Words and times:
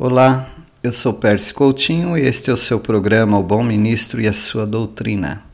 Olá, 0.00 0.48
eu 0.80 0.92
sou 0.92 1.14
Pérez 1.14 1.50
Coutinho 1.50 2.16
e 2.16 2.20
este 2.20 2.50
é 2.50 2.52
o 2.52 2.56
seu 2.56 2.78
programa 2.78 3.36
O 3.36 3.42
Bom 3.42 3.64
Ministro 3.64 4.20
e 4.20 4.28
a 4.28 4.32
Sua 4.32 4.64
Doutrina. 4.64 5.47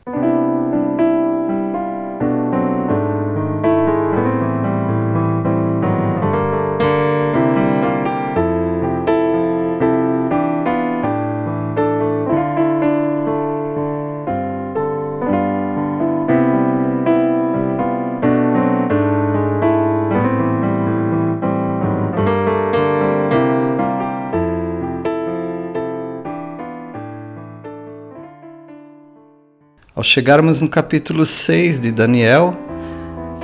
Chegarmos 30.05 30.61
no 30.61 30.69
capítulo 30.69 31.25
6 31.25 31.79
de 31.79 31.91
Daniel, 31.91 32.55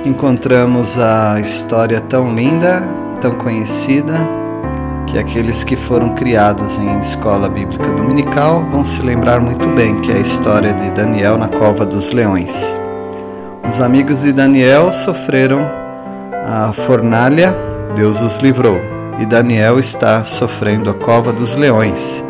encontramos 0.06 0.96
a 0.96 1.40
história 1.40 2.00
tão 2.00 2.32
linda, 2.32 2.80
tão 3.20 3.32
conhecida, 3.32 4.14
que 5.08 5.18
aqueles 5.18 5.64
que 5.64 5.74
foram 5.74 6.14
criados 6.14 6.78
em 6.78 7.00
escola 7.00 7.48
bíblica 7.48 7.90
dominical 7.90 8.64
vão 8.70 8.84
se 8.84 9.02
lembrar 9.02 9.40
muito 9.40 9.68
bem, 9.70 9.96
que 9.96 10.12
é 10.12 10.14
a 10.14 10.20
história 10.20 10.72
de 10.72 10.92
Daniel 10.92 11.36
na 11.36 11.48
cova 11.48 11.84
dos 11.84 12.12
leões. 12.12 12.78
Os 13.68 13.80
amigos 13.80 14.22
de 14.22 14.32
Daniel 14.32 14.92
sofreram 14.92 15.68
a 16.46 16.72
fornalha, 16.72 17.54
Deus 17.96 18.22
os 18.22 18.38
livrou, 18.38 18.78
e 19.18 19.26
Daniel 19.26 19.80
está 19.80 20.22
sofrendo 20.22 20.88
a 20.90 20.94
cova 20.94 21.32
dos 21.32 21.56
leões. 21.56 22.24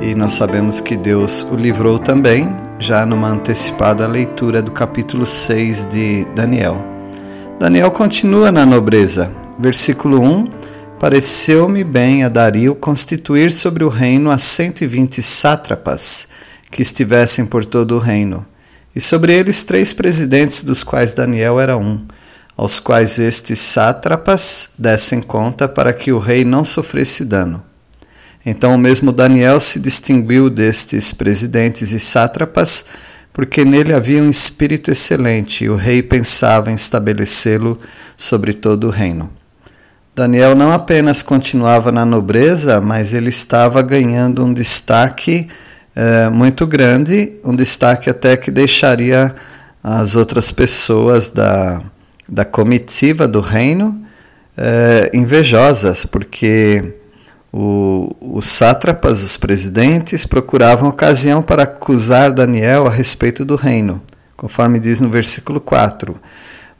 E 0.00 0.14
nós 0.14 0.32
sabemos 0.32 0.80
que 0.80 0.96
Deus 0.96 1.46
o 1.52 1.54
livrou 1.54 1.98
também 1.98 2.71
já 2.82 3.06
numa 3.06 3.28
antecipada 3.28 4.08
leitura 4.08 4.60
do 4.60 4.72
capítulo 4.72 5.24
6 5.24 5.88
de 5.88 6.24
Daniel. 6.34 6.84
Daniel 7.56 7.92
continua 7.92 8.50
na 8.50 8.66
nobreza. 8.66 9.32
Versículo 9.56 10.20
1: 10.20 10.48
Pareceu-me 10.98 11.84
bem 11.84 12.24
a 12.24 12.28
Dario 12.28 12.74
constituir 12.74 13.52
sobre 13.52 13.84
o 13.84 13.88
reino 13.88 14.32
as 14.32 14.42
120 14.42 15.22
sátrapas 15.22 16.28
que 16.72 16.82
estivessem 16.82 17.46
por 17.46 17.64
todo 17.64 17.94
o 17.94 18.00
reino, 18.00 18.44
e 18.96 19.00
sobre 19.00 19.32
eles 19.32 19.64
três 19.64 19.92
presidentes, 19.92 20.64
dos 20.64 20.82
quais 20.82 21.14
Daniel 21.14 21.60
era 21.60 21.76
um, 21.76 22.04
aos 22.56 22.80
quais 22.80 23.18
estes 23.20 23.60
sátrapas 23.60 24.70
dessem 24.76 25.22
conta 25.22 25.68
para 25.68 25.92
que 25.92 26.10
o 26.10 26.18
rei 26.18 26.44
não 26.44 26.64
sofresse 26.64 27.24
dano. 27.24 27.62
Então, 28.44 28.76
mesmo 28.76 29.12
Daniel 29.12 29.60
se 29.60 29.78
distinguiu 29.78 30.50
destes 30.50 31.12
presidentes 31.12 31.92
e 31.92 32.00
sátrapas, 32.00 32.86
porque 33.32 33.64
nele 33.64 33.94
havia 33.94 34.22
um 34.22 34.28
espírito 34.28 34.90
excelente 34.90 35.64
e 35.64 35.70
o 35.70 35.76
rei 35.76 36.02
pensava 36.02 36.70
em 36.70 36.74
estabelecê-lo 36.74 37.78
sobre 38.16 38.52
todo 38.52 38.88
o 38.88 38.90
reino. 38.90 39.30
Daniel 40.14 40.54
não 40.54 40.72
apenas 40.72 41.22
continuava 41.22 41.90
na 41.90 42.04
nobreza, 42.04 42.80
mas 42.80 43.14
ele 43.14 43.30
estava 43.30 43.80
ganhando 43.80 44.44
um 44.44 44.52
destaque 44.52 45.46
eh, 45.96 46.28
muito 46.28 46.66
grande, 46.66 47.38
um 47.42 47.56
destaque 47.56 48.10
até 48.10 48.36
que 48.36 48.50
deixaria 48.50 49.34
as 49.82 50.14
outras 50.14 50.52
pessoas 50.52 51.30
da, 51.30 51.80
da 52.28 52.44
comitiva 52.44 53.26
do 53.26 53.40
reino 53.40 54.02
eh, 54.56 55.10
invejosas, 55.14 56.04
porque 56.04 56.94
o, 57.52 58.16
os 58.18 58.46
sátrapas, 58.46 59.22
os 59.22 59.36
presidentes, 59.36 60.24
procuravam 60.24 60.88
ocasião 60.88 61.42
para 61.42 61.64
acusar 61.64 62.32
Daniel 62.32 62.86
a 62.86 62.90
respeito 62.90 63.44
do 63.44 63.56
reino, 63.56 64.00
conforme 64.36 64.80
diz 64.80 65.00
no 65.00 65.10
versículo 65.10 65.60
4. 65.60 66.16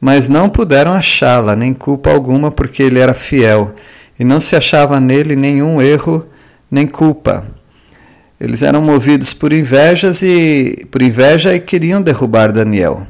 Mas 0.01 0.29
não 0.29 0.49
puderam 0.49 0.95
achá-la, 0.95 1.55
nem 1.55 1.75
culpa 1.75 2.11
alguma, 2.11 2.51
porque 2.51 2.83
ele 2.83 2.99
era 2.99 3.13
fiel, 3.13 3.75
e 4.19 4.25
não 4.25 4.41
se 4.41 4.57
achava 4.57 4.99
nele 4.99 5.37
nenhum 5.37 5.81
erro 5.83 6.27
nem 6.71 6.87
culpa. 6.87 7.47
Eles 8.41 8.63
eram 8.63 8.81
movidos 8.81 9.35
por 9.35 9.53
invejas 9.53 10.23
e 10.23 10.87
por 10.91 11.03
inveja 11.03 11.55
e 11.55 11.61
queriam 11.61 12.01
derrubar 12.01 12.51
Daniel. 12.51 13.07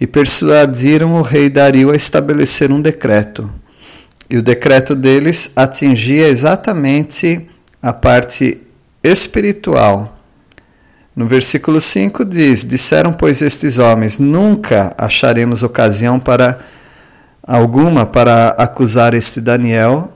E 0.00 0.06
persuadiram 0.06 1.18
o 1.18 1.22
rei 1.22 1.50
Dario 1.50 1.90
a 1.90 1.96
estabelecer 1.96 2.70
um 2.70 2.80
decreto 2.80 3.50
e 4.28 4.36
o 4.36 4.42
decreto 4.42 4.94
deles 4.94 5.52
atingia 5.54 6.28
exatamente 6.28 7.48
a 7.80 7.92
parte 7.92 8.60
espiritual. 9.02 10.18
No 11.14 11.26
versículo 11.26 11.80
5 11.80 12.24
diz: 12.24 12.66
Disseram, 12.66 13.12
pois, 13.12 13.40
estes 13.40 13.78
homens: 13.78 14.18
Nunca 14.18 14.94
acharemos 14.98 15.62
ocasião 15.62 16.18
para 16.18 16.58
alguma 17.42 18.04
para 18.04 18.48
acusar 18.58 19.14
este 19.14 19.40
Daniel, 19.40 20.12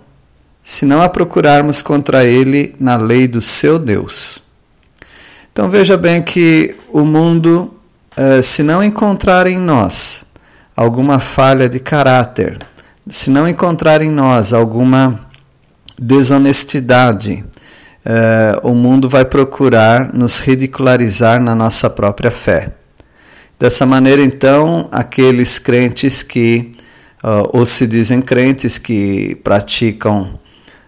se 0.62 0.84
não 0.84 1.00
a 1.00 1.08
procurarmos 1.08 1.80
contra 1.80 2.24
ele 2.24 2.74
na 2.78 2.96
lei 2.96 3.28
do 3.28 3.40
seu 3.40 3.78
Deus. 3.78 4.42
Então 5.52 5.70
veja 5.70 5.96
bem 5.96 6.22
que 6.22 6.76
o 6.92 7.00
mundo, 7.00 7.74
eh, 8.16 8.42
se 8.42 8.62
não 8.62 8.82
encontrar 8.82 9.46
em 9.46 9.58
nós 9.58 10.26
alguma 10.76 11.18
falha 11.18 11.68
de 11.68 11.78
caráter, 11.78 12.58
se 13.08 13.30
não 13.30 13.48
encontrar 13.48 14.02
em 14.02 14.10
nós 14.10 14.52
alguma 14.52 15.20
desonestidade, 15.98 17.44
uh, 18.04 18.68
o 18.68 18.74
mundo 18.74 19.08
vai 19.08 19.24
procurar 19.24 20.12
nos 20.12 20.40
ridicularizar 20.40 21.40
na 21.40 21.54
nossa 21.54 21.90
própria 21.90 22.30
fé. 22.30 22.72
Dessa 23.58 23.84
maneira, 23.84 24.22
então, 24.22 24.88
aqueles 24.90 25.58
crentes 25.58 26.22
que, 26.22 26.72
uh, 27.22 27.50
ou 27.52 27.66
se 27.66 27.86
dizem 27.86 28.22
crentes 28.22 28.78
que 28.78 29.34
praticam 29.44 30.40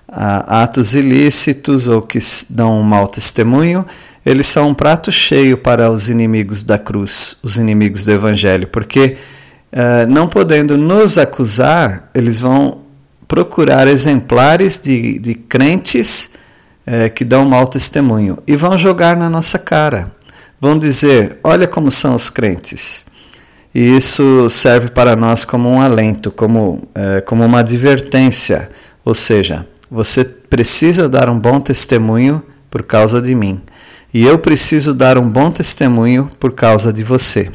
uh, 0.09 0.45
atos 0.47 0.95
ilícitos 0.95 1.89
ou 1.89 2.01
que 2.01 2.19
dão 2.49 2.81
um 2.81 2.83
mau 2.83 3.07
testemunho, 3.07 3.85
eles 4.25 4.47
são 4.47 4.69
um 4.69 4.75
prato 4.75 5.11
cheio 5.11 5.59
para 5.59 5.91
os 5.91 6.09
inimigos 6.09 6.63
da 6.63 6.79
cruz, 6.79 7.37
os 7.43 7.59
inimigos 7.59 8.05
do 8.05 8.13
Evangelho, 8.13 8.69
porque 8.69 9.17
uh, 9.73 10.07
não 10.09 10.29
podendo 10.29 10.77
nos 10.77 11.19
acusar, 11.19 12.11
eles 12.15 12.39
vão 12.39 12.83
procurar 13.27 13.89
exemplares 13.89 14.79
de, 14.79 15.19
de 15.19 15.35
crentes 15.35 16.35
uh, 16.87 17.11
que 17.15 17.25
dão 17.25 17.45
mau 17.45 17.67
testemunho 17.67 18.39
e 18.47 18.55
vão 18.57 18.77
jogar 18.77 19.17
na 19.17 19.31
nossa 19.31 19.59
cara. 19.59 20.13
Vão 20.61 20.79
dizer: 20.79 21.39
olha 21.43 21.67
como 21.67 21.91
são 21.91 22.15
os 22.15 22.31
crentes. 22.31 23.07
E 23.75 23.97
isso 23.97 24.49
serve 24.51 24.91
para 24.91 25.17
nós 25.17 25.47
como 25.47 25.69
um 25.69 25.81
alento, 25.81 26.31
como, 26.31 26.87
uh, 26.95 27.23
como 27.25 27.45
uma 27.45 27.61
advertência. 27.61 28.69
Ou 29.03 29.15
seja, 29.15 29.67
você 29.91 30.25
precisa 30.25 31.09
dar 31.09 31.31
um 31.31 31.39
bom 31.39 31.59
testemunho 31.59 32.43
por 32.71 32.83
causa 32.83 33.21
de 33.21 33.35
mim. 33.35 33.61
E 34.13 34.25
eu 34.27 34.39
preciso 34.39 34.93
dar 34.93 35.17
um 35.17 35.27
bom 35.27 35.51
testemunho 35.51 36.31
por 36.39 36.53
causa 36.53 36.93
de 36.93 37.03
você. 37.03 37.51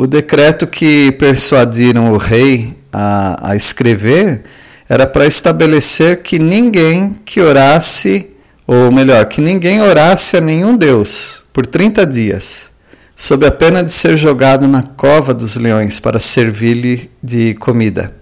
O 0.00 0.06
decreto 0.06 0.64
que 0.64 1.10
persuadiram 1.10 2.12
o 2.12 2.18
rei 2.18 2.72
a, 2.92 3.50
a 3.50 3.56
escrever 3.56 4.44
era 4.88 5.08
para 5.08 5.26
estabelecer 5.26 6.22
que 6.22 6.38
ninguém 6.38 7.16
que 7.24 7.40
orasse, 7.40 8.30
ou 8.64 8.92
melhor, 8.92 9.24
que 9.24 9.40
ninguém 9.40 9.82
orasse 9.82 10.36
a 10.36 10.40
nenhum 10.40 10.76
Deus 10.76 11.42
por 11.52 11.66
30 11.66 12.06
dias, 12.06 12.70
sob 13.12 13.44
a 13.44 13.50
pena 13.50 13.82
de 13.82 13.90
ser 13.90 14.16
jogado 14.16 14.68
na 14.68 14.84
cova 14.84 15.34
dos 15.34 15.56
leões 15.56 15.98
para 15.98 16.20
servir-lhe 16.20 17.10
de 17.20 17.54
comida. 17.54 18.14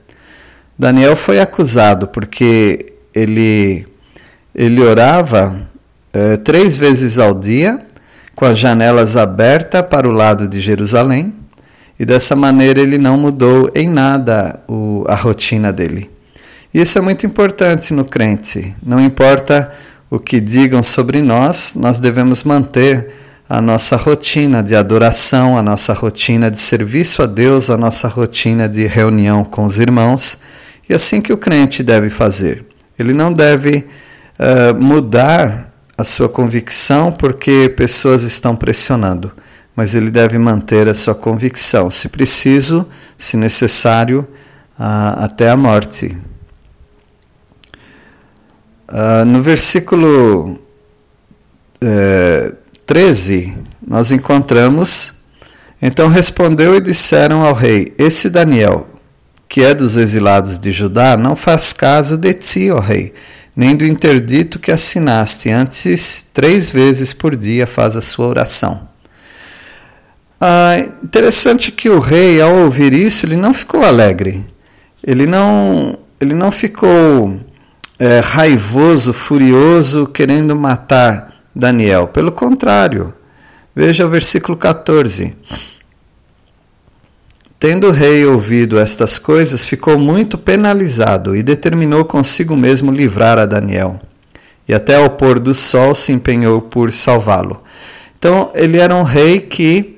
Daniel 0.78 1.14
foi 1.14 1.40
acusado 1.40 2.06
porque 2.08 2.94
ele, 3.14 3.86
ele 4.54 4.80
orava 4.80 5.54
eh, 6.14 6.38
três 6.38 6.78
vezes 6.78 7.18
ao 7.18 7.34
dia, 7.34 7.84
com 8.34 8.46
as 8.46 8.58
janelas 8.58 9.14
abertas 9.14 9.82
para 9.82 10.08
o 10.08 10.12
lado 10.12 10.48
de 10.48 10.58
Jerusalém 10.58 11.34
e 11.98 12.04
dessa 12.04 12.36
maneira 12.36 12.80
ele 12.80 12.98
não 12.98 13.16
mudou 13.16 13.70
em 13.74 13.88
nada 13.88 14.60
o, 14.68 15.04
a 15.08 15.14
rotina 15.14 15.72
dele. 15.72 16.10
Isso 16.72 16.98
é 16.98 17.00
muito 17.00 17.24
importante 17.24 17.94
no 17.94 18.04
crente. 18.04 18.74
Não 18.82 19.00
importa 19.00 19.72
o 20.10 20.18
que 20.18 20.40
digam 20.40 20.82
sobre 20.82 21.22
nós, 21.22 21.74
nós 21.74 21.98
devemos 21.98 22.44
manter 22.44 23.12
a 23.48 23.60
nossa 23.60 23.96
rotina 23.96 24.62
de 24.62 24.74
adoração, 24.74 25.56
a 25.56 25.62
nossa 25.62 25.92
rotina 25.94 26.50
de 26.50 26.58
serviço 26.58 27.22
a 27.22 27.26
Deus, 27.26 27.70
a 27.70 27.78
nossa 27.78 28.08
rotina 28.08 28.68
de 28.68 28.86
reunião 28.86 29.44
com 29.44 29.64
os 29.64 29.78
irmãos. 29.78 30.40
E 30.88 30.92
assim 30.92 31.22
que 31.22 31.32
o 31.32 31.38
crente 31.38 31.82
deve 31.82 32.10
fazer. 32.10 32.64
Ele 32.98 33.12
não 33.12 33.32
deve 33.32 33.86
uh, 34.38 34.74
mudar 34.82 35.72
a 35.96 36.04
sua 36.04 36.28
convicção 36.28 37.10
porque 37.10 37.72
pessoas 37.74 38.22
estão 38.22 38.54
pressionando 38.54 39.32
mas 39.76 39.94
ele 39.94 40.10
deve 40.10 40.38
manter 40.38 40.88
a 40.88 40.94
sua 40.94 41.14
convicção, 41.14 41.90
se 41.90 42.08
preciso, 42.08 42.88
se 43.18 43.36
necessário, 43.36 44.26
até 44.78 45.50
a 45.50 45.56
morte. 45.56 46.16
Uh, 48.88 49.24
no 49.26 49.42
versículo 49.42 50.58
é, 51.80 52.52
13, 52.86 53.54
nós 53.86 54.12
encontramos: 54.12 55.14
Então 55.82 56.08
respondeu 56.08 56.74
e 56.76 56.80
disseram 56.80 57.44
ao 57.44 57.52
rei: 57.52 57.94
Esse 57.98 58.30
Daniel, 58.30 58.86
que 59.48 59.62
é 59.62 59.74
dos 59.74 59.96
exilados 59.96 60.58
de 60.58 60.72
Judá, 60.72 61.16
não 61.16 61.36
faz 61.36 61.72
caso 61.72 62.16
de 62.16 62.32
ti, 62.32 62.70
ó 62.70 62.78
rei, 62.78 63.12
nem 63.54 63.74
do 63.76 63.84
interdito 63.84 64.58
que 64.58 64.70
assinaste. 64.70 65.50
Antes, 65.50 66.24
três 66.32 66.70
vezes 66.70 67.12
por 67.12 67.34
dia 67.36 67.66
faz 67.66 67.96
a 67.96 68.02
sua 68.02 68.28
oração. 68.28 68.95
Ah, 70.40 70.76
interessante 71.02 71.72
que 71.72 71.88
o 71.88 71.98
rei, 71.98 72.40
ao 72.40 72.54
ouvir 72.58 72.92
isso, 72.92 73.24
ele 73.24 73.36
não 73.36 73.54
ficou 73.54 73.82
alegre. 73.82 74.44
Ele 75.02 75.26
não, 75.26 75.98
ele 76.20 76.34
não 76.34 76.50
ficou 76.50 77.40
é, 77.98 78.20
raivoso, 78.20 79.12
furioso, 79.12 80.06
querendo 80.06 80.54
matar 80.54 81.34
Daniel. 81.54 82.08
Pelo 82.08 82.30
contrário, 82.30 83.14
veja 83.74 84.04
o 84.04 84.10
versículo 84.10 84.58
14. 84.58 85.34
Tendo 87.58 87.88
o 87.88 87.90
rei 87.90 88.26
ouvido 88.26 88.78
estas 88.78 89.18
coisas, 89.18 89.66
ficou 89.66 89.98
muito 89.98 90.36
penalizado 90.36 91.34
e 91.34 91.42
determinou 91.42 92.04
consigo 92.04 92.54
mesmo 92.54 92.92
livrar 92.92 93.38
a 93.38 93.46
Daniel. 93.46 93.98
E 94.68 94.74
até 94.74 94.96
ao 94.96 95.08
pôr 95.10 95.38
do 95.38 95.54
sol 95.54 95.94
se 95.94 96.12
empenhou 96.12 96.60
por 96.60 96.92
salvá-lo. 96.92 97.62
Então, 98.18 98.50
ele 98.54 98.76
era 98.76 98.94
um 98.94 99.02
rei 99.02 99.40
que 99.40 99.95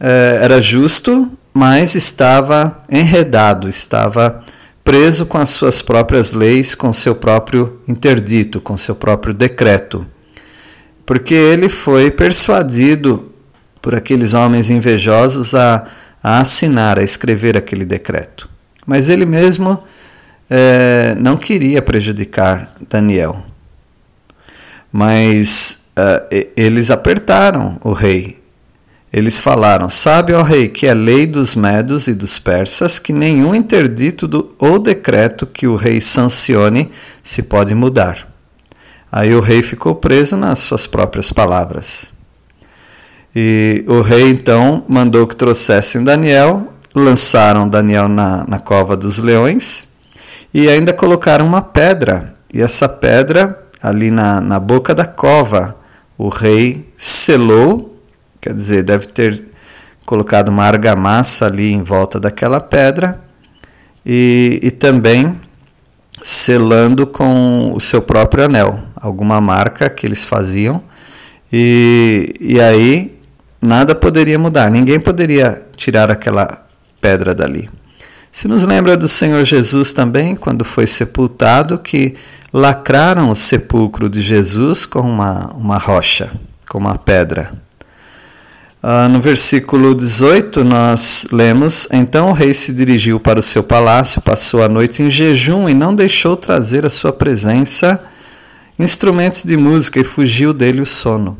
era 0.00 0.60
justo, 0.60 1.30
mas 1.52 1.94
estava 1.94 2.78
enredado, 2.90 3.68
estava 3.68 4.42
preso 4.82 5.26
com 5.26 5.38
as 5.38 5.50
suas 5.50 5.82
próprias 5.82 6.32
leis, 6.32 6.74
com 6.74 6.92
seu 6.92 7.14
próprio 7.14 7.80
interdito, 7.86 8.60
com 8.60 8.76
seu 8.76 8.94
próprio 8.94 9.34
decreto. 9.34 10.06
Porque 11.04 11.34
ele 11.34 11.68
foi 11.68 12.10
persuadido 12.10 13.32
por 13.82 13.94
aqueles 13.94 14.34
homens 14.34 14.70
invejosos 14.70 15.54
a, 15.54 15.84
a 16.22 16.38
assinar, 16.38 16.98
a 16.98 17.02
escrever 17.02 17.56
aquele 17.56 17.84
decreto. 17.84 18.48
Mas 18.86 19.08
ele 19.08 19.26
mesmo 19.26 19.82
é, 20.48 21.14
não 21.18 21.36
queria 21.36 21.82
prejudicar 21.82 22.72
Daniel. 22.88 23.44
Mas 24.92 25.88
uh, 25.96 26.50
eles 26.56 26.90
apertaram 26.90 27.78
o 27.84 27.92
rei 27.92 28.39
eles 29.12 29.40
falaram: 29.40 29.90
Sabe, 29.90 30.32
ó 30.32 30.42
rei, 30.42 30.68
que 30.68 30.86
é 30.86 30.94
lei 30.94 31.26
dos 31.26 31.54
medos 31.54 32.06
e 32.06 32.14
dos 32.14 32.38
persas 32.38 32.98
que 32.98 33.12
nenhum 33.12 33.54
interdito 33.54 34.28
do, 34.28 34.54
ou 34.58 34.78
decreto 34.78 35.46
que 35.46 35.66
o 35.66 35.74
rei 35.74 36.00
sancione 36.00 36.90
se 37.22 37.42
pode 37.42 37.74
mudar. 37.74 38.28
Aí 39.10 39.34
o 39.34 39.40
rei 39.40 39.62
ficou 39.62 39.96
preso 39.96 40.36
nas 40.36 40.60
suas 40.60 40.86
próprias 40.86 41.32
palavras. 41.32 42.12
E 43.34 43.84
o 43.88 44.00
rei 44.00 44.30
então 44.30 44.84
mandou 44.88 45.26
que 45.26 45.36
trouxessem 45.36 46.04
Daniel, 46.04 46.72
lançaram 46.94 47.68
Daniel 47.68 48.08
na, 48.08 48.44
na 48.46 48.58
cova 48.58 48.96
dos 48.96 49.18
leões 49.18 49.88
e 50.54 50.68
ainda 50.68 50.92
colocaram 50.92 51.46
uma 51.46 51.62
pedra. 51.62 52.34
E 52.52 52.60
essa 52.60 52.88
pedra, 52.88 53.66
ali 53.82 54.10
na, 54.10 54.40
na 54.40 54.60
boca 54.60 54.94
da 54.94 55.04
cova, 55.04 55.76
o 56.16 56.28
rei 56.28 56.92
selou 56.96 57.89
Quer 58.40 58.54
dizer, 58.54 58.82
deve 58.82 59.06
ter 59.06 59.44
colocado 60.06 60.48
uma 60.48 60.64
argamassa 60.64 61.46
ali 61.46 61.72
em 61.72 61.82
volta 61.82 62.18
daquela 62.18 62.60
pedra 62.60 63.20
e, 64.04 64.58
e 64.62 64.70
também 64.70 65.38
selando 66.22 67.06
com 67.06 67.72
o 67.74 67.80
seu 67.80 68.02
próprio 68.02 68.44
anel, 68.44 68.80
alguma 68.96 69.40
marca 69.40 69.88
que 69.88 70.06
eles 70.06 70.24
faziam. 70.24 70.82
E, 71.52 72.34
e 72.40 72.60
aí 72.60 73.18
nada 73.60 73.94
poderia 73.94 74.38
mudar, 74.38 74.70
ninguém 74.70 74.98
poderia 74.98 75.66
tirar 75.76 76.10
aquela 76.10 76.66
pedra 77.00 77.34
dali. 77.34 77.68
Se 78.32 78.46
nos 78.46 78.62
lembra 78.62 78.96
do 78.96 79.08
Senhor 79.08 79.44
Jesus 79.44 79.92
também, 79.92 80.36
quando 80.36 80.64
foi 80.64 80.86
sepultado, 80.86 81.78
que 81.78 82.14
lacraram 82.52 83.30
o 83.30 83.34
sepulcro 83.34 84.08
de 84.08 84.20
Jesus 84.20 84.86
com 84.86 85.00
uma, 85.00 85.52
uma 85.54 85.78
rocha, 85.78 86.30
com 86.68 86.78
uma 86.78 86.96
pedra. 86.96 87.52
Uh, 88.82 89.10
no 89.10 89.20
versículo 89.20 89.94
18, 89.94 90.64
nós 90.64 91.26
lemos: 91.30 91.86
Então 91.92 92.30
o 92.30 92.32
rei 92.32 92.54
se 92.54 92.72
dirigiu 92.72 93.20
para 93.20 93.38
o 93.38 93.42
seu 93.42 93.62
palácio, 93.62 94.22
passou 94.22 94.62
a 94.62 94.70
noite 94.70 95.02
em 95.02 95.10
jejum 95.10 95.68
e 95.68 95.74
não 95.74 95.94
deixou 95.94 96.34
trazer 96.34 96.86
à 96.86 96.90
sua 96.90 97.12
presença 97.12 98.02
instrumentos 98.78 99.44
de 99.44 99.54
música 99.54 100.00
e 100.00 100.04
fugiu 100.04 100.54
dele 100.54 100.80
o 100.80 100.86
sono. 100.86 101.36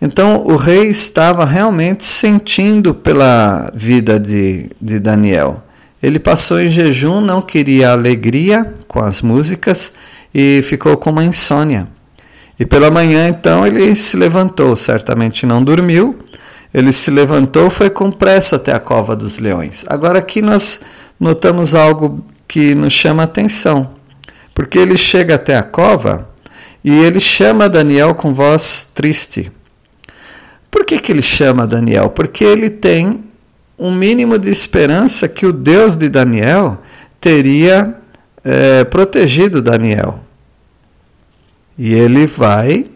Então 0.00 0.42
o 0.44 0.56
rei 0.56 0.88
estava 0.88 1.44
realmente 1.44 2.04
sentindo 2.04 2.92
pela 2.92 3.70
vida 3.72 4.18
de, 4.18 4.68
de 4.80 4.98
Daniel. 4.98 5.62
Ele 6.02 6.18
passou 6.18 6.60
em 6.60 6.68
jejum, 6.68 7.20
não 7.20 7.40
queria 7.40 7.92
alegria 7.92 8.74
com 8.88 8.98
as 8.98 9.22
músicas 9.22 9.94
e 10.34 10.60
ficou 10.64 10.96
com 10.96 11.10
uma 11.10 11.22
insônia. 11.22 11.86
E 12.58 12.66
pela 12.66 12.90
manhã, 12.90 13.28
então, 13.28 13.64
ele 13.64 13.94
se 13.94 14.16
levantou, 14.16 14.74
certamente 14.74 15.46
não 15.46 15.62
dormiu 15.62 16.18
ele 16.72 16.92
se 16.92 17.10
levantou, 17.10 17.68
foi 17.68 17.90
com 17.90 18.10
pressa 18.10 18.56
até 18.56 18.72
a 18.72 18.80
cova 18.80 19.14
dos 19.14 19.38
leões. 19.38 19.84
Agora 19.88 20.18
aqui 20.18 20.40
nós 20.40 20.82
notamos 21.20 21.74
algo 21.74 22.24
que 22.48 22.74
nos 22.74 22.92
chama 22.92 23.22
atenção, 23.22 23.90
porque 24.54 24.78
ele 24.78 24.96
chega 24.96 25.34
até 25.34 25.56
a 25.56 25.62
cova 25.62 26.28
e 26.82 26.90
ele 26.90 27.20
chama 27.20 27.68
Daniel 27.68 28.14
com 28.14 28.32
voz 28.34 28.90
triste. 28.94 29.50
Por 30.70 30.84
que, 30.84 30.98
que 30.98 31.12
ele 31.12 31.22
chama 31.22 31.66
Daniel? 31.66 32.08
Porque 32.08 32.42
ele 32.42 32.70
tem 32.70 33.22
um 33.78 33.94
mínimo 33.94 34.38
de 34.38 34.50
esperança 34.50 35.28
que 35.28 35.44
o 35.44 35.52
Deus 35.52 35.96
de 35.96 36.08
Daniel 36.08 36.78
teria 37.20 37.96
é, 38.42 38.84
protegido 38.84 39.60
Daniel. 39.60 40.20
E 41.76 41.92
ele 41.92 42.26
vai 42.26 42.86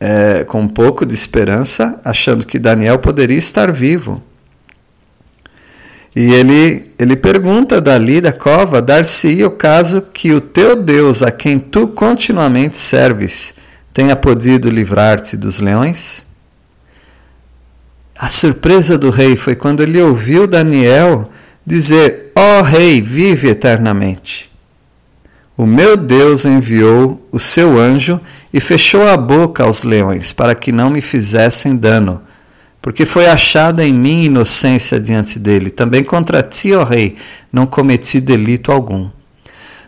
é, 0.00 0.44
com 0.44 0.60
um 0.60 0.68
pouco 0.68 1.04
de 1.04 1.14
esperança, 1.14 2.00
achando 2.04 2.46
que 2.46 2.58
Daniel 2.58 2.98
poderia 2.98 3.38
estar 3.38 3.72
vivo. 3.72 4.22
E 6.14 6.32
ele, 6.32 6.90
ele 6.98 7.16
pergunta 7.16 7.80
dali 7.80 8.20
da 8.20 8.32
cova: 8.32 8.80
dar-se-ia 8.82 9.46
o 9.46 9.52
caso 9.52 10.02
que 10.02 10.32
o 10.32 10.40
teu 10.40 10.74
Deus, 10.74 11.22
a 11.22 11.30
quem 11.30 11.58
tu 11.58 11.88
continuamente 11.88 12.76
serves, 12.76 13.54
tenha 13.92 14.16
podido 14.16 14.70
livrar-te 14.70 15.36
dos 15.36 15.60
leões? 15.60 16.26
A 18.16 18.28
surpresa 18.28 18.98
do 18.98 19.10
rei 19.10 19.36
foi 19.36 19.54
quando 19.54 19.80
ele 19.80 20.00
ouviu 20.00 20.46
Daniel 20.46 21.30
dizer: 21.64 22.32
Ó 22.34 22.60
oh, 22.60 22.62
rei, 22.62 23.00
vive 23.00 23.48
eternamente. 23.48 24.50
O 25.58 25.66
meu 25.66 25.96
Deus 25.96 26.44
enviou 26.44 27.20
o 27.32 27.38
seu 27.40 27.80
anjo 27.80 28.20
e 28.54 28.60
fechou 28.60 29.08
a 29.08 29.16
boca 29.16 29.64
aos 29.64 29.82
leões, 29.82 30.32
para 30.32 30.54
que 30.54 30.70
não 30.70 30.88
me 30.88 31.00
fizessem 31.00 31.74
dano, 31.74 32.22
porque 32.80 33.04
foi 33.04 33.26
achada 33.26 33.84
em 33.84 33.92
mim 33.92 34.22
inocência 34.22 35.00
diante 35.00 35.36
dele. 35.36 35.68
Também 35.68 36.04
contra 36.04 36.44
ti, 36.44 36.72
ó 36.72 36.84
rei, 36.84 37.16
não 37.52 37.66
cometi 37.66 38.20
delito 38.20 38.70
algum. 38.70 39.08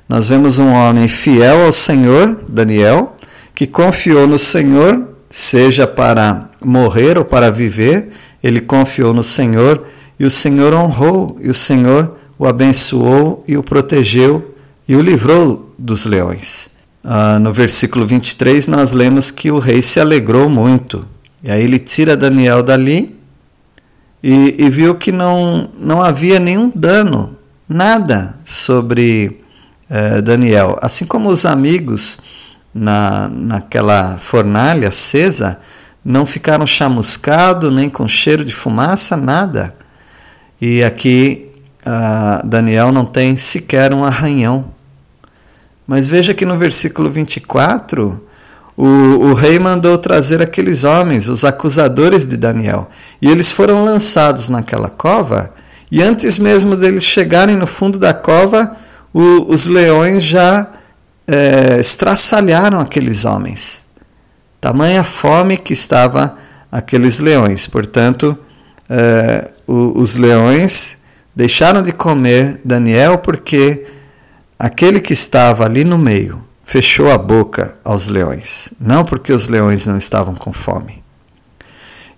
Nós 0.09 0.27
vemos 0.27 0.59
um 0.59 0.73
homem 0.73 1.07
fiel 1.07 1.65
ao 1.65 1.71
Senhor, 1.71 2.41
Daniel, 2.49 3.15
que 3.55 3.65
confiou 3.65 4.27
no 4.27 4.41
Senhor, 4.41 5.09
seja 5.31 5.87
para 5.87 6.51
morrer 6.61 7.17
ou 7.17 7.25
para 7.25 7.49
viver, 7.49 8.09
ele 8.43 8.61
confiou 8.61 9.15
no 9.15 9.23
Senhor 9.23 9.87
e 10.19 10.25
o 10.25 10.31
Senhor 10.31 10.75
honrou, 10.75 11.39
e 11.41 11.49
o 11.49 11.55
Senhor 11.55 12.17
o 12.37 12.45
abençoou 12.45 13.45
e 13.47 13.57
o 13.57 13.63
protegeu 13.63 14.50
e 14.91 14.97
o 14.97 15.01
livrou 15.01 15.73
dos 15.79 16.05
leões. 16.05 16.73
Uh, 17.05 17.39
no 17.39 17.53
versículo 17.53 18.05
23, 18.05 18.67
nós 18.67 18.91
lemos 18.91 19.31
que 19.31 19.49
o 19.49 19.61
rei 19.61 19.81
se 19.81 20.01
alegrou 20.01 20.49
muito. 20.49 21.07
E 21.45 21.49
aí 21.49 21.63
ele 21.63 21.79
tira 21.79 22.17
Daniel 22.17 22.61
dali 22.61 23.17
e, 24.21 24.57
e 24.59 24.69
viu 24.69 24.97
que 24.97 25.13
não, 25.13 25.71
não 25.79 26.03
havia 26.03 26.41
nenhum 26.41 26.73
dano, 26.75 27.37
nada 27.69 28.35
sobre 28.45 29.41
uh, 29.89 30.21
Daniel. 30.23 30.77
Assim 30.83 31.05
como 31.05 31.29
os 31.29 31.47
amigos 31.47 32.19
na, 32.75 33.29
naquela 33.29 34.19
fornalha 34.19 34.89
acesa 34.89 35.61
não 36.05 36.27
ficaram 36.27 36.67
chamuscados, 36.67 37.73
nem 37.73 37.89
com 37.89 38.09
cheiro 38.09 38.45
de 38.45 38.53
fumaça, 38.53 39.17
nada. 39.17 39.73
E 40.61 40.83
aqui 40.83 41.53
uh, 41.87 42.45
Daniel 42.45 42.91
não 42.91 43.05
tem 43.05 43.37
sequer 43.37 43.95
um 43.95 44.05
arranhão 44.05 44.80
mas 45.91 46.07
veja 46.07 46.33
que 46.33 46.47
no 46.47 46.57
versículo 46.57 47.11
24, 47.11 48.25
o, 48.77 48.85
o 48.85 49.35
rei 49.35 49.59
mandou 49.59 49.99
trazer 49.99 50.41
aqueles 50.41 50.85
homens, 50.85 51.29
os 51.29 51.45
acusadores 51.45 52.29
de 52.29 52.37
Daniel, 52.37 52.89
e 53.21 53.29
eles 53.29 53.51
foram 53.51 53.83
lançados 53.83 54.49
naquela 54.49 54.89
cova, 54.89 55.53
e 55.91 56.01
antes 56.01 56.39
mesmo 56.39 56.77
deles 56.77 57.03
chegarem 57.03 57.57
no 57.57 57.67
fundo 57.67 57.99
da 57.99 58.15
cova, 58.15 58.77
o, 59.13 59.53
os 59.53 59.67
leões 59.67 60.23
já 60.23 60.69
é, 61.27 61.81
estraçalharam 61.81 62.79
aqueles 62.79 63.25
homens. 63.25 63.87
Tamanha 64.61 65.03
fome 65.03 65.57
que 65.57 65.73
estava 65.73 66.39
aqueles 66.71 67.19
leões. 67.19 67.67
Portanto, 67.67 68.39
é, 68.89 69.51
o, 69.67 70.01
os 70.01 70.15
leões 70.15 71.03
deixaram 71.35 71.83
de 71.83 71.91
comer 71.91 72.61
Daniel 72.65 73.19
porque 73.19 73.85
aquele 74.61 75.01
que 75.01 75.15
estava 75.15 75.65
ali 75.65 75.85
no 75.85 75.97
meio 75.97 76.45
fechou 76.67 77.11
a 77.11 77.17
boca 77.17 77.77
aos 77.83 78.09
leões, 78.09 78.71
não 78.79 79.07
porque 79.07 79.33
os 79.33 79.49
leões 79.49 79.87
não 79.87 79.97
estavam 79.97 80.35
com 80.35 80.53
fome. 80.53 81.03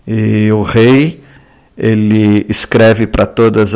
E 0.04 0.50
o 0.50 0.60
rei 0.60 1.22
ele 1.78 2.44
escreve 2.48 3.06
para 3.06 3.26
todos 3.26 3.74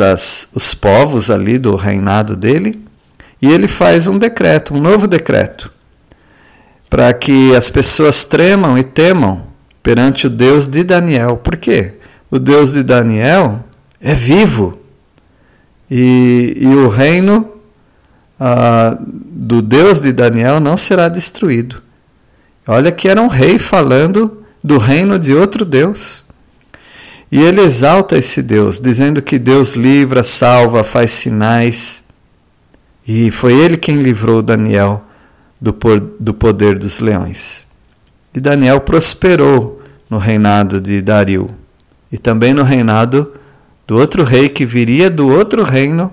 os 0.53 0.73
povos 0.73 1.31
ali 1.31 1.57
do 1.57 1.77
reinado 1.77 2.35
dele 2.35 2.83
e 3.41 3.49
ele 3.49 3.69
faz 3.69 4.05
um 4.05 4.17
decreto, 4.17 4.73
um 4.73 4.81
novo 4.81 5.07
decreto, 5.07 5.71
para 6.89 7.13
que 7.13 7.55
as 7.55 7.69
pessoas 7.69 8.25
tremam 8.25 8.77
e 8.77 8.83
temam 8.83 9.47
perante 9.81 10.27
o 10.27 10.29
Deus 10.29 10.67
de 10.67 10.83
Daniel. 10.83 11.37
Por 11.37 11.55
quê? 11.55 11.93
O 12.29 12.37
Deus 12.37 12.73
de 12.73 12.83
Daniel 12.83 13.63
é 14.01 14.13
vivo 14.13 14.77
e, 15.89 16.57
e 16.59 16.67
o 16.67 16.89
reino 16.89 17.56
ah, 18.39 18.97
do 18.99 19.61
Deus 19.61 20.01
de 20.01 20.11
Daniel 20.11 20.59
não 20.59 20.77
será 20.77 21.09
destruído. 21.09 21.81
Olha 22.67 22.91
que 22.91 23.07
era 23.07 23.21
um 23.21 23.27
rei 23.27 23.57
falando 23.57 24.43
do 24.63 24.77
reino 24.77 25.17
de 25.17 25.33
outro 25.33 25.63
Deus. 25.63 26.25
E 27.31 27.39
ele 27.39 27.61
exalta 27.61 28.17
esse 28.17 28.41
Deus, 28.41 28.79
dizendo 28.79 29.21
que 29.21 29.37
Deus 29.37 29.73
livra, 29.73 30.23
salva, 30.23 30.83
faz 30.83 31.11
sinais. 31.11 32.05
E 33.07 33.31
foi 33.31 33.53
ele 33.53 33.77
quem 33.77 34.01
livrou 34.01 34.41
Daniel 34.41 35.03
do, 35.59 35.75
do 36.19 36.33
poder 36.33 36.77
dos 36.77 36.99
leões. 36.99 37.67
E 38.33 38.39
Daniel 38.39 38.81
prosperou 38.81 39.81
no 40.09 40.17
reinado 40.17 40.79
de 40.79 41.01
Dario 41.01 41.49
e 42.11 42.17
também 42.17 42.53
no 42.53 42.63
reinado 42.63 43.33
do 43.85 43.97
outro 43.97 44.23
rei 44.23 44.49
que 44.49 44.65
viria 44.65 45.09
do 45.09 45.27
outro 45.29 45.63
reino, 45.63 46.11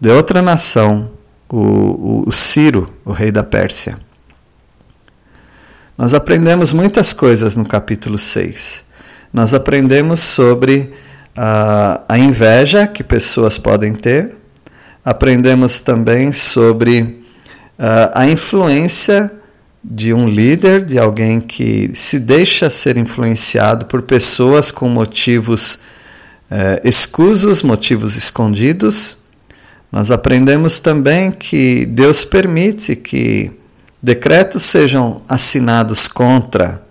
de 0.00 0.10
outra 0.10 0.42
nação, 0.42 1.10
o, 1.48 2.24
o 2.26 2.32
Ciro, 2.32 2.92
o 3.04 3.12
rei 3.12 3.30
da 3.30 3.42
Pérsia. 3.42 3.98
Nós 5.96 6.12
aprendemos 6.12 6.72
muitas 6.72 7.12
coisas 7.12 7.56
no 7.56 7.64
capítulo 7.64 8.18
6. 8.18 8.86
Nós 9.32 9.54
aprendemos 9.54 10.20
sobre 10.20 10.92
a, 11.36 12.02
a 12.08 12.18
inveja 12.18 12.86
que 12.86 13.02
pessoas 13.02 13.58
podem 13.58 13.94
ter, 13.94 14.36
aprendemos 15.04 15.80
também 15.80 16.32
sobre 16.32 17.24
a 17.78 18.26
influência 18.26 19.30
de 19.84 20.12
um 20.12 20.28
líder, 20.28 20.82
de 20.82 20.98
alguém 20.98 21.40
que 21.40 21.90
se 21.94 22.18
deixa 22.18 22.68
ser 22.70 22.96
influenciado 22.96 23.86
por 23.86 24.02
pessoas 24.02 24.70
com 24.70 24.88
motivos 24.88 25.80
eh, 26.50 26.80
escusos, 26.84 27.62
motivos 27.62 28.16
escondidos. 28.16 29.18
Nós 29.90 30.10
aprendemos 30.10 30.80
também 30.80 31.30
que 31.30 31.86
Deus 31.86 32.24
permite 32.24 32.96
que 32.96 33.52
decretos 34.02 34.62
sejam 34.62 35.22
assinados 35.28 36.08
contra 36.08 36.82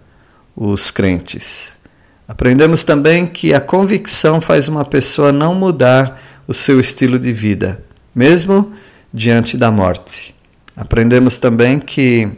os 0.56 0.92
crentes. 0.92 1.76
Aprendemos 2.28 2.84
também 2.84 3.28
que 3.28 3.54
a 3.54 3.62
convicção 3.62 4.42
faz 4.42 4.68
uma 4.68 4.84
pessoa 4.84 5.32
não 5.32 5.54
mudar 5.54 6.20
o 6.48 6.54
seu 6.54 6.80
estilo 6.80 7.20
de 7.20 7.32
vida, 7.32 7.84
mesmo 8.14 8.74
diante 9.14 9.58
da 9.58 9.70
morte. 9.70 10.34
Aprendemos 10.76 11.38
também 11.38 11.80
que 11.80 12.30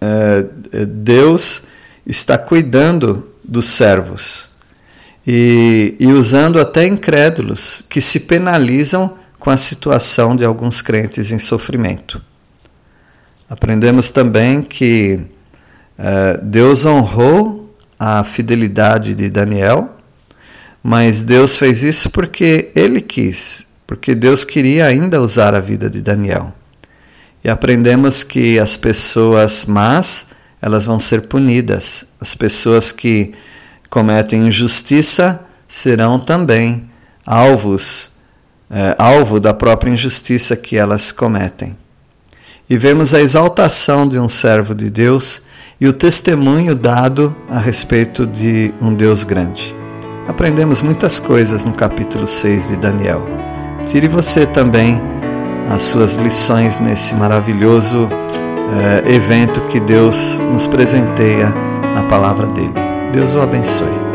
uh, 0.00 0.86
Deus 0.86 1.64
está 2.06 2.38
cuidando 2.38 3.30
dos 3.44 3.66
servos 3.66 4.55
e, 5.26 5.96
e 5.98 6.06
usando 6.06 6.60
até 6.60 6.86
incrédulos 6.86 7.84
que 7.88 8.00
se 8.00 8.20
penalizam 8.20 9.16
com 9.38 9.50
a 9.50 9.56
situação 9.56 10.36
de 10.36 10.44
alguns 10.44 10.80
crentes 10.80 11.32
em 11.32 11.38
sofrimento. 11.38 12.22
Aprendemos 13.48 14.10
também 14.10 14.62
que 14.62 15.20
uh, 15.98 16.44
Deus 16.44 16.84
honrou 16.84 17.74
a 17.98 18.22
fidelidade 18.24 19.14
de 19.14 19.28
Daniel, 19.30 19.96
mas 20.82 21.22
Deus 21.22 21.56
fez 21.56 21.82
isso 21.82 22.10
porque 22.10 22.70
ele 22.74 23.00
quis, 23.00 23.66
porque 23.86 24.14
Deus 24.14 24.44
queria 24.44 24.86
ainda 24.86 25.20
usar 25.20 25.54
a 25.54 25.60
vida 25.60 25.88
de 25.90 26.02
Daniel. 26.02 26.52
E 27.42 27.48
aprendemos 27.48 28.24
que 28.24 28.58
as 28.58 28.76
pessoas 28.76 29.64
más, 29.66 30.30
elas 30.60 30.86
vão 30.86 30.98
ser 30.98 31.22
punidas. 31.28 32.06
As 32.20 32.34
pessoas 32.34 32.90
que 32.90 33.32
cometem 33.96 34.48
injustiça 34.48 35.40
serão 35.66 36.20
também 36.20 36.84
alvos, 37.24 38.12
é, 38.70 38.94
alvo 38.98 39.40
da 39.40 39.54
própria 39.54 39.90
injustiça 39.90 40.54
que 40.54 40.76
elas 40.76 41.12
cometem. 41.12 41.74
E 42.68 42.76
vemos 42.76 43.14
a 43.14 43.22
exaltação 43.22 44.06
de 44.06 44.18
um 44.18 44.28
servo 44.28 44.74
de 44.74 44.90
Deus 44.90 45.44
e 45.80 45.88
o 45.88 45.94
testemunho 45.94 46.74
dado 46.74 47.34
a 47.48 47.58
respeito 47.58 48.26
de 48.26 48.70
um 48.82 48.92
Deus 48.92 49.24
grande. 49.24 49.74
Aprendemos 50.28 50.82
muitas 50.82 51.18
coisas 51.18 51.64
no 51.64 51.72
capítulo 51.72 52.26
6 52.26 52.68
de 52.68 52.76
Daniel. 52.76 53.26
Tire 53.86 54.08
você 54.08 54.44
também 54.44 55.00
as 55.70 55.80
suas 55.80 56.16
lições 56.16 56.78
nesse 56.78 57.14
maravilhoso 57.14 58.06
eh, 59.06 59.14
evento 59.14 59.62
que 59.70 59.80
Deus 59.80 60.38
nos 60.52 60.66
presenteia 60.66 61.48
na 61.94 62.02
palavra 62.02 62.46
dele. 62.48 62.85
Deus 63.16 63.34
o 63.34 63.40
abençoe. 63.40 64.05